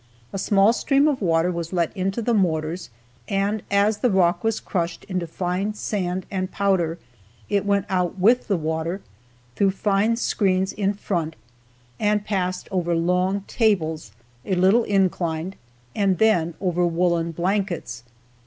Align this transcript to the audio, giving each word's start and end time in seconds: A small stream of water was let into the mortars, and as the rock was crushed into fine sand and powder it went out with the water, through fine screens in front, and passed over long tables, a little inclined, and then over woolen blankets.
A 0.33 0.39
small 0.39 0.73
stream 0.73 1.07
of 1.07 1.21
water 1.21 1.51
was 1.51 1.71
let 1.71 1.95
into 1.95 2.23
the 2.23 2.33
mortars, 2.33 2.89
and 3.27 3.61
as 3.69 3.99
the 3.99 4.09
rock 4.09 4.43
was 4.43 4.59
crushed 4.59 5.03
into 5.03 5.27
fine 5.27 5.75
sand 5.75 6.25
and 6.31 6.51
powder 6.51 6.97
it 7.49 7.67
went 7.67 7.85
out 7.87 8.17
with 8.17 8.47
the 8.47 8.57
water, 8.57 9.01
through 9.55 9.69
fine 9.69 10.15
screens 10.15 10.73
in 10.73 10.95
front, 10.95 11.35
and 11.99 12.25
passed 12.25 12.67
over 12.71 12.95
long 12.95 13.41
tables, 13.41 14.11
a 14.43 14.55
little 14.55 14.85
inclined, 14.85 15.55
and 15.95 16.17
then 16.17 16.55
over 16.59 16.83
woolen 16.83 17.31
blankets. 17.31 18.01